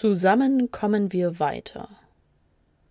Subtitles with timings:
[0.00, 1.88] Zusammen kommen wir weiter.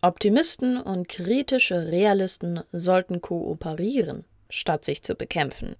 [0.01, 5.77] Optimisten und kritische Realisten sollten kooperieren, statt sich zu bekämpfen.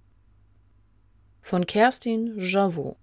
[1.42, 2.96] Von Kerstin Javot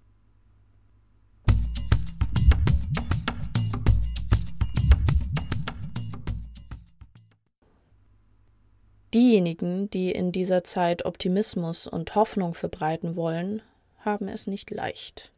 [9.14, 13.62] Diejenigen, die in dieser Zeit Optimismus und Hoffnung verbreiten wollen,
[14.00, 15.30] haben es nicht leicht.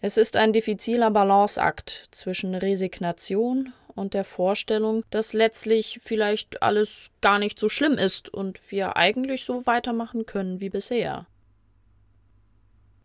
[0.00, 7.38] Es ist ein diffiziler Balanceakt zwischen Resignation und der Vorstellung, dass letztlich vielleicht alles gar
[7.38, 11.26] nicht so schlimm ist und wir eigentlich so weitermachen können wie bisher.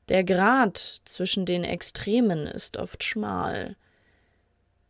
[0.10, 3.78] Der Grad zwischen den Extremen ist oft schmal.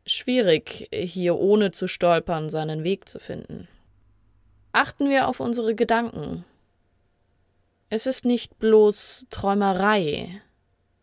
[0.07, 3.67] Schwierig, hier ohne zu stolpern seinen Weg zu finden.
[4.71, 6.43] Achten wir auf unsere Gedanken.
[7.89, 10.41] Es ist nicht bloß Träumerei,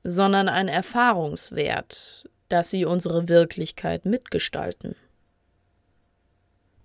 [0.09, 4.97] sondern ein Erfahrungswert, dass sie unsere Wirklichkeit mitgestalten.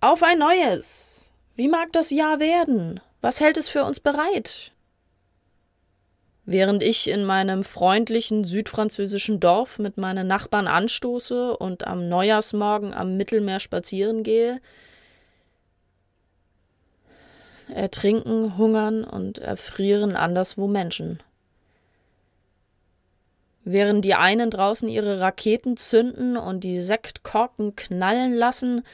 [0.00, 1.32] Auf ein neues!
[1.56, 3.00] Wie mag das Jahr werden?
[3.22, 4.72] Was hält es für uns bereit?
[6.44, 13.16] Während ich in meinem freundlichen südfranzösischen Dorf mit meinen Nachbarn anstoße und am Neujahrsmorgen am
[13.16, 14.60] Mittelmeer spazieren gehe,
[17.72, 21.22] ertrinken, hungern und erfrieren anderswo Menschen.
[23.64, 28.84] Während die einen draußen ihre Raketen zünden und die Sektkorken knallen lassen,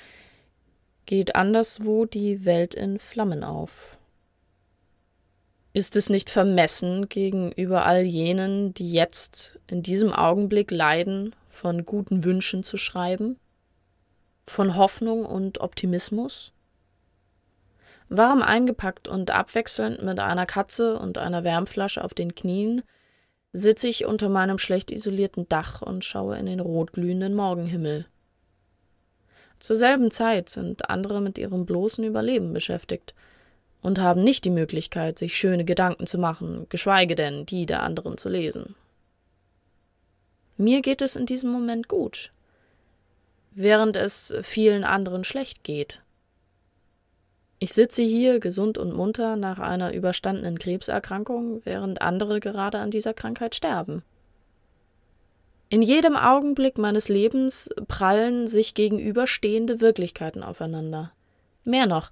[1.07, 3.99] geht anderswo die Welt in Flammen auf.
[5.73, 12.23] Ist es nicht vermessen gegenüber all jenen, die jetzt in diesem Augenblick leiden, von guten
[12.25, 13.39] Wünschen zu schreiben?
[14.47, 16.53] Von Hoffnung und Optimismus?
[18.09, 22.83] Warm eingepackt und abwechselnd mit einer Katze und einer Wärmflasche auf den Knien
[23.53, 28.07] sitze ich unter meinem schlecht isolierten Dach und schaue in den rotglühenden Morgenhimmel.
[29.59, 33.15] Zur selben Zeit sind andere mit ihrem bloßen Überleben beschäftigt
[33.83, 38.19] und haben nicht die Möglichkeit, sich schöne Gedanken zu machen, geschweige denn die der anderen
[38.19, 38.75] zu lesen.
[40.57, 42.33] Mir geht es in diesem Moment gut,
[43.53, 46.03] während es vielen anderen schlecht geht.
[47.63, 53.13] Ich sitze hier gesund und munter nach einer überstandenen Krebserkrankung, während andere gerade an dieser
[53.13, 54.03] Krankheit sterben.
[55.69, 61.13] In jedem Augenblick meines Lebens prallen sich gegenüberstehende Wirklichkeiten aufeinander.
[61.65, 62.11] Mehr noch,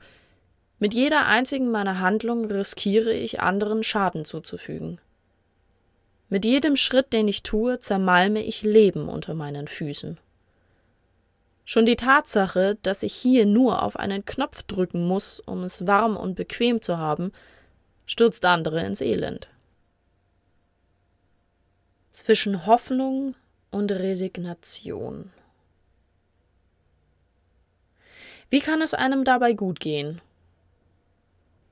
[0.78, 5.00] mit jeder einzigen meiner Handlungen riskiere ich anderen Schaden zuzufügen.
[6.28, 10.18] Mit jedem Schritt, den ich tue, zermalme ich Leben unter meinen Füßen.
[11.70, 16.16] Schon die Tatsache, dass ich hier nur auf einen Knopf drücken muss, um es warm
[16.16, 17.30] und bequem zu haben,
[18.06, 19.50] stürzt andere ins Elend.
[22.10, 23.34] Zwischen Hoffnung
[23.70, 25.30] und Resignation.
[28.48, 30.22] Wie kann es einem dabei gut gehen?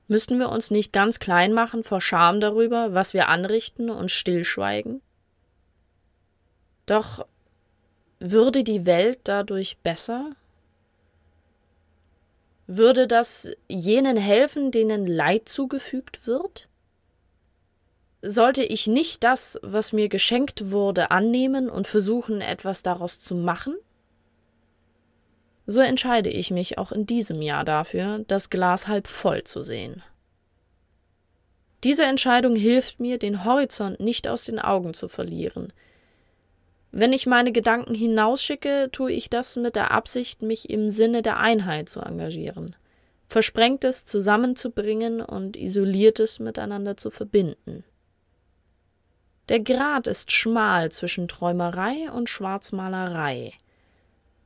[0.07, 5.01] Müssten wir uns nicht ganz klein machen vor Scham darüber, was wir anrichten und stillschweigen?
[6.85, 7.25] Doch
[8.19, 10.35] würde die Welt dadurch besser?
[12.65, 16.67] Würde das jenen helfen, denen Leid zugefügt wird?
[18.21, 23.75] Sollte ich nicht das, was mir geschenkt wurde, annehmen und versuchen, etwas daraus zu machen?
[25.65, 30.01] So entscheide ich mich auch in diesem Jahr dafür, das Glas halb voll zu sehen.
[31.83, 35.71] Diese Entscheidung hilft mir, den Horizont nicht aus den Augen zu verlieren,
[36.99, 41.37] wenn ich meine Gedanken hinausschicke, tue ich das mit der Absicht, mich im Sinne der
[41.37, 42.75] Einheit zu engagieren,
[43.27, 47.83] Versprengtes zusammenzubringen und Isoliertes miteinander zu verbinden.
[49.47, 53.53] Der Grat ist schmal zwischen Träumerei und Schwarzmalerei.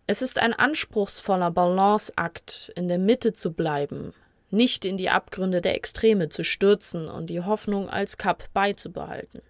[0.05, 4.13] Es ist ein anspruchsvoller Balanceakt, in der Mitte zu bleiben,
[4.49, 9.41] nicht in die Abgründe der Extreme zu stürzen und die Hoffnung als Kap beizubehalten.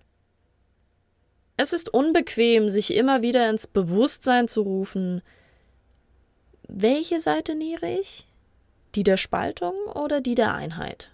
[1.61, 5.21] Es ist unbequem, sich immer wieder ins Bewusstsein zu rufen,
[6.67, 8.25] welche Seite nähere ich?
[8.95, 11.11] Die der Spaltung oder die der Einheit?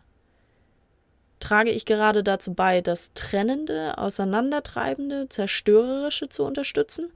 [1.42, 7.12] Trage ich gerade dazu bei, das Trennende, Auseinandertreibende, Zerstörerische zu unterstützen?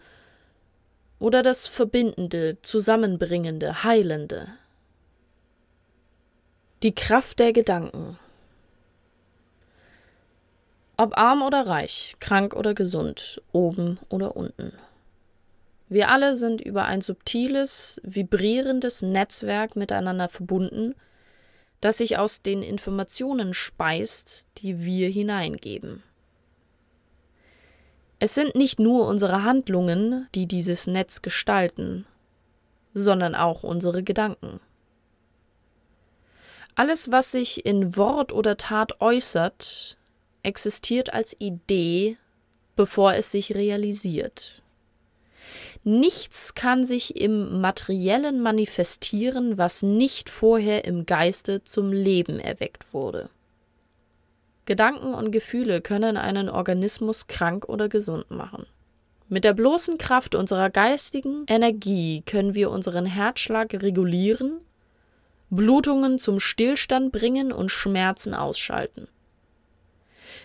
[1.17, 4.49] Oder das Verbindende, Zusammenbringende, Heilende?
[6.83, 8.19] Die Kraft der Gedanken.
[11.01, 14.71] Ob arm oder reich, krank oder gesund, oben oder unten.
[15.89, 20.93] Wir alle sind über ein subtiles, vibrierendes Netzwerk miteinander verbunden,
[21.79, 26.03] das sich aus den Informationen speist, die wir hineingeben.
[28.19, 32.05] Es sind nicht nur unsere Handlungen, die dieses Netz gestalten,
[32.93, 34.59] sondern auch unsere Gedanken.
[36.75, 39.97] Alles, was sich in Wort oder Tat äußert,
[40.43, 42.17] existiert als Idee,
[42.75, 44.61] bevor es sich realisiert.
[45.83, 53.29] Nichts kann sich im Materiellen manifestieren, was nicht vorher im Geiste zum Leben erweckt wurde.
[54.65, 58.67] Gedanken und Gefühle können einen Organismus krank oder gesund machen.
[59.27, 64.59] Mit der bloßen Kraft unserer geistigen Energie können wir unseren Herzschlag regulieren,
[65.49, 69.07] Blutungen zum Stillstand bringen und Schmerzen ausschalten.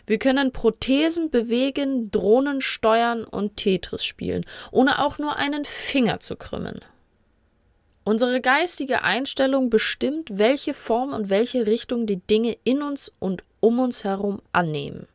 [0.07, 6.37] Wir können Prothesen bewegen, Drohnen steuern und Tetris spielen, ohne auch nur einen Finger zu
[6.37, 6.81] krümmen.
[8.05, 13.81] Unsere geistige Einstellung bestimmt, welche Form und welche Richtung die Dinge in uns und um
[13.81, 15.09] uns herum annehmen.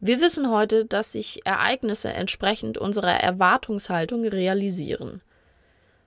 [0.00, 5.20] Wir wissen heute, dass sich Ereignisse entsprechend unserer Erwartungshaltung realisieren.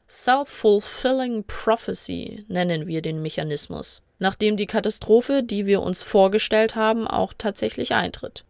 [0.10, 7.34] Self-fulfilling prophecy nennen wir den Mechanismus, nachdem die Katastrophe, die wir uns vorgestellt haben, auch
[7.38, 8.46] tatsächlich eintritt.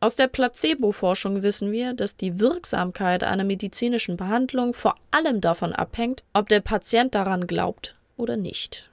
[0.00, 6.24] Aus der Placebo-Forschung wissen wir, dass die Wirksamkeit einer medizinischen Behandlung vor allem davon abhängt,
[6.32, 8.90] ob der Patient daran glaubt oder nicht.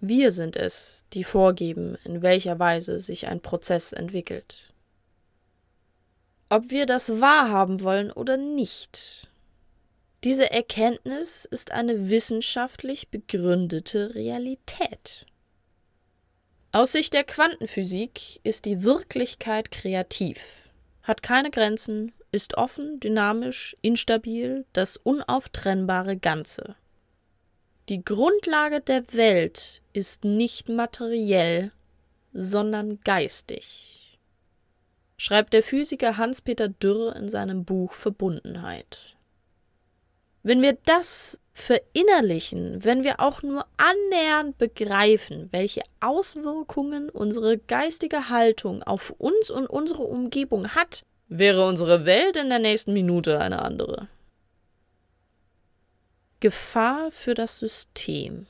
[0.00, 4.72] Wir sind es, die vorgeben, in welcher Weise sich ein Prozess entwickelt.
[6.48, 9.29] Ob wir das wahrhaben wollen oder nicht.
[10.22, 15.24] Diese Erkenntnis ist eine wissenschaftlich begründete Realität.
[16.72, 20.68] Aus Sicht der Quantenphysik ist die Wirklichkeit kreativ,
[21.02, 26.76] hat keine Grenzen, ist offen, dynamisch, instabil, das unauftrennbare Ganze.
[27.88, 31.72] Die Grundlage der Welt ist nicht materiell,
[32.34, 34.18] sondern geistig,
[35.16, 39.16] schreibt der Physiker Hans-Peter Dürr in seinem Buch Verbundenheit.
[40.42, 48.82] Wenn wir das verinnerlichen, wenn wir auch nur annähernd begreifen, welche Auswirkungen unsere geistige Haltung
[48.82, 54.08] auf uns und unsere Umgebung hat, wäre unsere Welt in der nächsten Minute eine andere.
[56.40, 58.46] Gefahr für das System.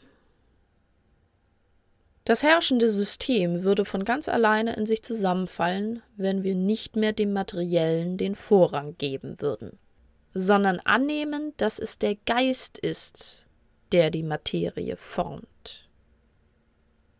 [2.24, 7.32] Das herrschende System würde von ganz alleine in sich zusammenfallen, wenn wir nicht mehr dem
[7.32, 9.79] Materiellen den Vorrang geben würden,
[10.34, 13.46] sondern annehmen, dass es der Geist ist,
[13.92, 15.88] der die Materie formt.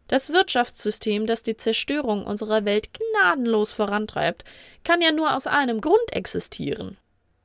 [0.08, 4.44] Das Wirtschaftssystem, das die Zerstörung unserer Welt gnadenlos vorantreibt,
[4.84, 6.96] kann ja nur aus einem Grund existieren,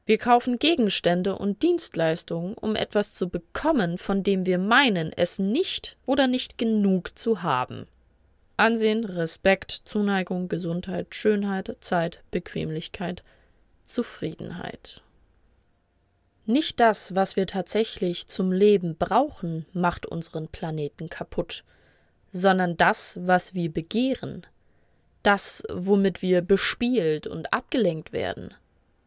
[0.08, 5.98] wir kaufen Gegenstände und Dienstleistungen, um etwas zu bekommen, von dem wir meinen, es nicht
[6.06, 7.88] oder nicht genug zu haben.
[8.56, 13.24] Ansehen, Respekt, Zuneigung, Gesundheit, Schönheit, Zeit, Bequemlichkeit,
[13.86, 15.02] Zufriedenheit.
[16.46, 21.64] Nicht das, was wir tatsächlich zum Leben brauchen, macht unseren Planeten kaputt,
[22.32, 24.46] sondern das, was wir begehren,
[25.24, 28.54] das, womit wir bespielt und abgelenkt werden.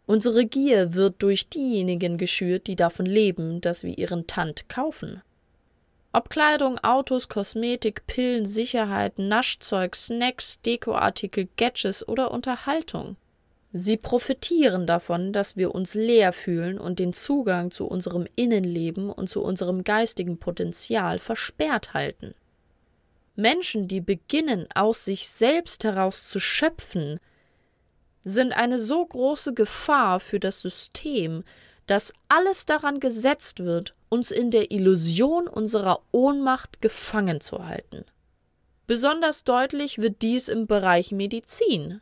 [0.07, 5.23] Unsere Gier wird durch diejenigen geschürt, die davon leben, dass wir ihren Tand kaufen.
[6.13, 13.17] Ob Kleidung, Autos, Kosmetik, Pillen, Sicherheit, Naschzeug, Snacks, Dekoartikel, Gadgets oder Unterhaltung.
[13.73, 19.29] Sie profitieren davon, dass wir uns leer fühlen und den Zugang zu unserem Innenleben und
[19.29, 22.35] zu unserem geistigen Potenzial versperrt halten.
[23.37, 27.21] Menschen, die beginnen, aus sich selbst heraus zu schöpfen,
[28.25, 31.45] sind eine so große Gefahr für das System,
[31.87, 38.05] dass alles daran gesetzt wird, uns in der Illusion unserer Ohnmacht gefangen zu halten.
[38.87, 42.01] Besonders deutlich wird dies im Bereich Medizin.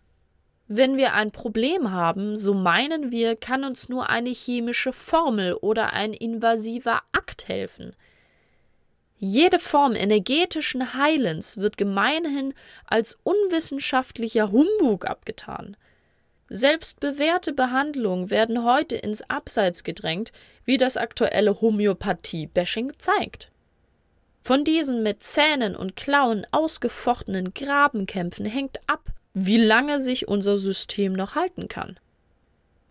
[0.68, 5.92] Wenn wir ein Problem haben, so meinen wir, kann uns nur eine chemische Formel oder
[5.92, 7.94] ein invasiver Akt helfen.
[9.18, 12.52] Jede Form energetischen Heilens wird gemeinhin
[12.84, 15.76] als unwissenschaftlicher Humbug abgetan.
[16.48, 20.32] Selbst bewährte Behandlungen werden heute ins Abseits gedrängt,
[20.64, 23.50] wie das aktuelle Homöopathie-Bashing zeigt.
[24.42, 31.12] Von diesen mit Zähnen und Klauen ausgefochtenen Grabenkämpfen hängt ab, wie lange sich unser System
[31.12, 31.98] noch halten kann.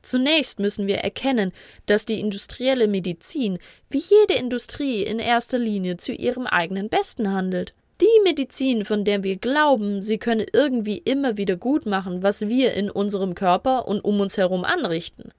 [0.04, 1.52] Zunächst müssen wir erkennen,
[1.88, 3.58] dass die industrielle Medizin
[3.90, 7.74] wie jede Industrie in erster Linie zu ihrem eigenen Besten handelt.
[8.00, 12.74] Die Medizin, von der wir glauben, sie könne irgendwie immer wieder gut machen, was wir
[12.76, 15.32] in unserem Körper und um uns herum anrichten.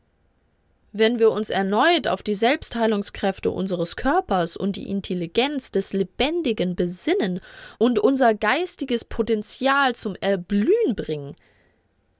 [0.92, 7.40] Wenn wir uns erneut auf die Selbstheilungskräfte unseres Körpers und die Intelligenz des Lebendigen besinnen
[7.78, 11.36] und unser geistiges Potenzial zum Erblühen bringen,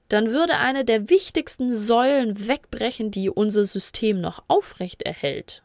[0.09, 5.63] dann würde eine der wichtigsten Säulen wegbrechen, die unser System noch aufrecht erhält.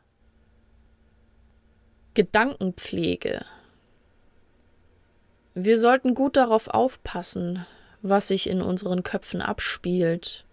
[2.14, 3.44] Gedankenpflege.
[5.54, 7.66] Wir sollten gut darauf aufpassen,
[8.00, 10.44] was sich in unseren Köpfen abspielt.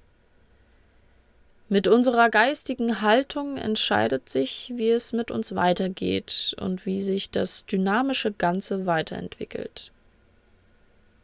[1.71, 7.67] Mit unserer geistigen Haltung entscheidet sich, wie es mit uns weitergeht und wie sich das
[7.67, 9.91] dynamische Ganze weiterentwickelt.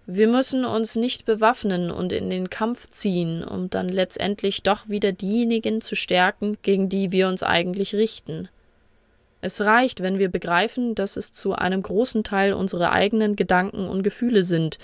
[0.06, 5.12] Wir müssen uns nicht bewaffnen und in den Kampf ziehen, um dann letztendlich doch wieder
[5.12, 8.48] diejenigen zu stärken, gegen die wir uns eigentlich richten.
[9.42, 14.04] Es reicht, wenn wir begreifen, dass es zu einem großen Teil unsere eigenen Gedanken und
[14.04, 14.78] Gefühle sind,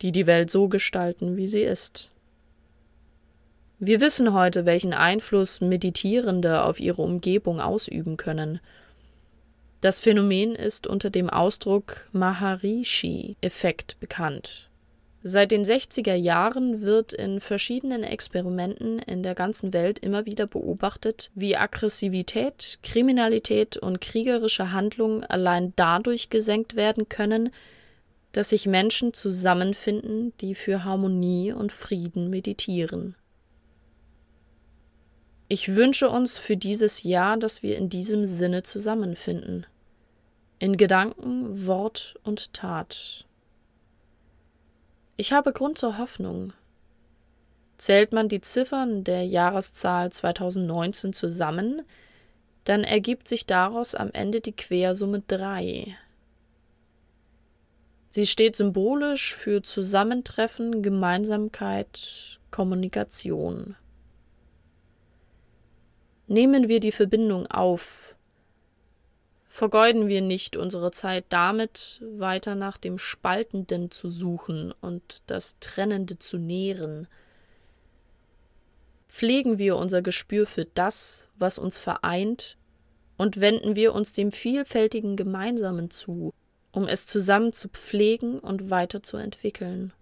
[0.00, 2.10] die die Welt so gestalten, wie sie ist.
[3.78, 8.60] Wir wissen heute, welchen Einfluss Meditierende auf ihre Umgebung ausüben können–
[9.84, 14.70] das Phänomen ist unter dem Ausdruck Maharishi-Effekt bekannt.
[15.22, 21.30] Seit den 60er Jahren wird in verschiedenen Experimenten in der ganzen Welt immer wieder beobachtet,
[21.34, 27.50] wie Aggressivität, Kriminalität und kriegerische Handlungen allein dadurch gesenkt werden können,
[28.32, 33.16] dass sich Menschen zusammenfinden, die für Harmonie und Frieden meditieren.
[35.48, 39.66] Ich wünsche uns für dieses Jahr, dass wir in diesem Sinne zusammenfinden
[40.58, 43.26] in Gedanken, Wort und Tat.
[45.16, 46.54] Ich habe Grund zur Hoffnung.
[47.76, 51.82] Zählt man die Ziffern der Jahreszahl 2019 zusammen,
[52.64, 55.94] dann ergibt sich daraus am Ende die Quersumme 3.
[58.08, 63.76] Sie steht symbolisch für Zusammentreffen, Gemeinsamkeit, Kommunikation.
[66.26, 68.16] Nehmen wir die Verbindung auf,
[69.46, 76.18] vergeuden wir nicht unsere Zeit damit, weiter nach dem Spaltenden zu suchen und das Trennende
[76.18, 77.06] zu nähren.
[79.06, 82.56] Pflegen wir unser Gespür für das, was uns vereint,
[83.16, 86.32] und wenden wir uns dem vielfältigen Gemeinsamen zu,
[86.72, 89.92] um es zusammen zu pflegen und weiterzuentwickeln.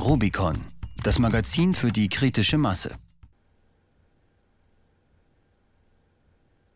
[0.00, 0.64] Rubicon
[1.02, 2.96] das Magazin für die kritische Masse.